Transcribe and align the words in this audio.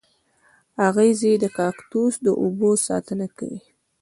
اغزي 0.87 1.33
د 1.39 1.45
کاکتوس 1.57 2.13
د 2.25 2.27
اوبو 2.41 2.69
ساتنه 2.87 3.25
کوي 3.37 3.61